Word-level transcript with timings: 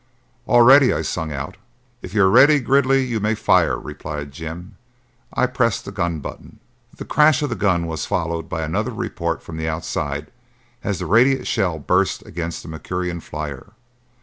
"All 0.47 0.63
ready!" 0.63 0.91
I 0.93 1.03
sung 1.03 1.31
out. 1.31 1.57
"If 2.01 2.15
you 2.15 2.23
are 2.23 2.29
ready, 2.31 2.59
Gridley, 2.59 3.05
you 3.05 3.19
may 3.19 3.35
fire!" 3.35 3.77
replied 3.77 4.31
Jim. 4.31 4.75
I 5.31 5.45
pressed 5.45 5.85
the 5.85 5.91
gun 5.91 6.21
button. 6.21 6.57
The 6.97 7.05
crash 7.05 7.43
of 7.43 7.49
the 7.51 7.55
gun 7.55 7.85
was 7.85 8.07
followed 8.07 8.49
by 8.49 8.63
another 8.63 8.89
report 8.89 9.43
from 9.43 9.59
outside 9.63 10.31
as 10.83 10.97
the 10.97 11.05
radite 11.05 11.45
shell 11.45 11.77
burst 11.77 12.25
against 12.25 12.63
the 12.63 12.67
Mercurian 12.69 13.19
flyer. 13.19 13.73